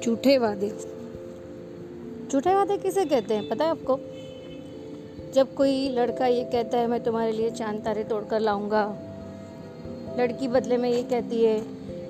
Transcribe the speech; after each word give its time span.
झूठे 0.00 0.38
वादे। 0.38 0.68
झूठे 2.32 2.54
वादे 2.54 2.78
किसे 2.78 3.04
कहते 3.04 3.34
हैं? 3.34 3.48
पता 3.48 3.64
है 3.64 3.70
आपको? 3.70 3.98
जब 5.32 5.54
कोई 5.54 5.88
लड़का 5.88 6.26
ये 6.26 6.44
कहता 6.44 6.78
है, 6.78 6.86
मैं 6.86 7.04
तुम्हारे 7.04 7.32
लिए 7.32 7.50
चाँद 7.50 7.84
तारे 7.84 8.04
तोड़ 8.04 8.24
कर 8.24 8.40
लाऊँगा। 8.40 8.98
लड़की 10.18 10.48
बदले 10.48 10.76
में 10.76 10.90
ये 10.90 11.02
कहती 11.02 11.44
है, 11.44 11.60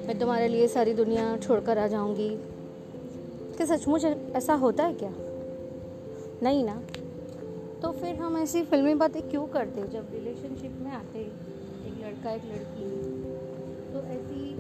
मैं 0.07 0.19
तुम्हारे 0.19 0.49
लिए 0.49 0.69
सारी 0.69 0.93
दुनिया 0.93 1.37
छोड़कर 1.37 1.79
आ 1.79 1.87
जाऊँगी। 1.87 2.39
क्या 3.57 3.77
सचमुच 3.77 4.05
ऐसा 4.37 4.55
होता 4.55 4.85
है 4.85 4.95
क्या? 4.95 5.13
नहीं 6.43 6.65
ना? 6.65 6.83
तो 7.83 7.93
फिर 7.93 8.15
हम 8.15 8.37
ऐसी 8.37 8.63
फिल्मी 8.63 8.95
बातें 8.95 9.31
क्यों 9.31 9.47
करते 9.47 9.83
जब 9.83 10.09
रिलेशनशिप 10.15 10.73
में 10.81 10.91
आते 10.91 11.55
लड़का, 12.05 12.31
एक 12.31 12.45
लड़की। 12.45 12.89
तो 13.93 14.03
ऐसी 14.03 14.55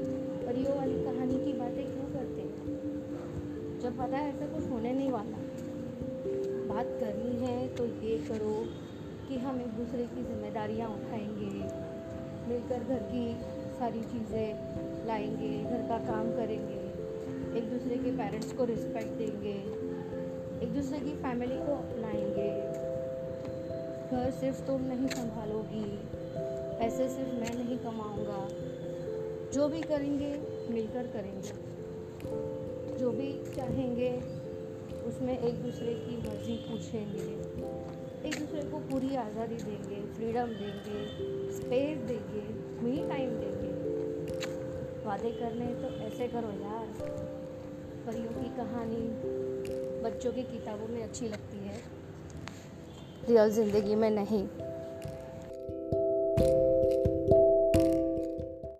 परियों 0.46 0.76
वाली 0.76 1.04
कहानी 1.04 1.44
की 1.44 1.52
बातें 1.52 1.84
क्यों 1.84 2.04
करते 2.04 2.42
हैं? 2.42 3.80
जब 3.80 3.98
पता 3.98 4.16
है 4.16 4.28
ऐसा 4.28 4.46
कुछ 4.46 4.70
होने 4.70 4.92
नहीं 4.92 5.10
वाला। 5.10 5.38
बात 6.74 6.86
करनी 7.00 7.46
है 7.46 7.68
तो 7.68 7.86
ये 7.86 8.18
करो 8.18 8.64
कि 9.28 9.38
हम 9.38 9.60
एक 9.60 9.66
दूसरे 9.66 10.02
की 10.02 10.22
जिम्मेदारियाँ 10.22 10.88
उठाएँगे, 10.88 11.50
मिलकर 12.48 12.84
घर 12.84 12.98
की 12.98 13.36
सारी 13.78 14.00
चीज़ें 14.00 15.06
लाएँगे, 15.06 15.64
घर 15.64 15.82
का 15.88 15.98
काम 15.98 16.32
करेंगे, 16.32 16.80
एक 17.58 17.70
दूसरे 17.70 17.96
के 17.96 18.10
पेरेंट्स 18.10 18.52
को 18.52 18.64
रिस्पेक्ट 18.64 19.12
देंगे, 19.18 19.56
एक 20.66 20.74
दूसरे 20.74 20.98
की 20.98 21.14
फैमिली 21.14 21.56
को 21.56 21.72
अपनाएँगे। 21.76 22.50
घर 24.10 24.30
सिर्फ़ 24.30 24.66
तुम 24.66 24.82
नहीं 24.82 25.08
संभालोगी। 25.08 25.98
पैसे 26.78 27.08
सिर्फ़ 27.08 27.34
मैं 27.34 27.64
नहीं 27.64 27.78
कमाऊँगा। 27.78 28.48
जो 29.52 29.68
भी 29.68 29.82
करेंगे, 29.82 30.30
मिलकर 30.70 31.06
करेंगे। 31.06 31.52
जो 32.98 33.10
भी 33.10 33.32
चाहेंगे, 33.56 34.10
उसमें 35.06 35.38
एक 35.38 35.62
दूसरे 35.62 35.94
की 35.94 36.16
मर्ज़ी 36.16 36.56
पूछेंगे। 36.56 37.26
एक 38.28 38.38
दूसरे 38.38 38.62
को 38.62 38.78
पूरी 38.78 39.16
आज़ादी 39.16 39.56
देंगे 39.56 40.00
फ्रीडम 40.14 40.46
देंगे 40.46 41.04
स्पेस 41.52 41.98
देंगे 41.98 42.44
मी 42.82 42.96
टाइम 43.08 43.30
देंगे। 43.30 43.72
वादे 45.06 45.30
करने 45.30 45.66
तो 45.66 45.94
ऐसे 46.04 46.28
करो 46.28 46.52
यार। 46.60 46.86
परियों 48.06 48.32
की 48.32 48.48
कहानी 48.56 49.02
बच्चों 50.04 50.32
की 50.32 50.42
किताबों 50.42 50.88
में 50.88 51.02
अच्छी 51.02 51.28
लगती 51.28 51.58
है। 51.58 51.80
रियल 53.28 53.50
ज़िंदगी 53.50 53.94
में 53.94 54.10
नहीं। 54.10 54.46